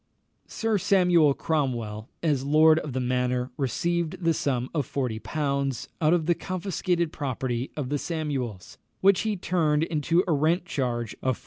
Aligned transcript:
Sir 0.47 0.79
Samuel 0.79 1.35
Cromwell, 1.35 2.09
as 2.23 2.43
lord 2.43 2.79
of 2.79 2.93
the 2.93 2.99
manor, 2.99 3.51
received 3.55 4.23
the 4.23 4.33
sum 4.33 4.67
of 4.73 4.91
40l. 4.91 5.87
out 6.01 6.11
of 6.15 6.25
the 6.25 6.33
confiscated 6.33 7.13
property 7.13 7.69
of 7.77 7.89
the 7.89 7.99
Samuels, 7.99 8.79
which 9.01 9.21
he 9.21 9.37
turned 9.37 9.83
into 9.83 10.23
a 10.27 10.31
rent 10.33 10.65
charge 10.65 11.15
of 11.21 11.37
40s. 11.39 11.39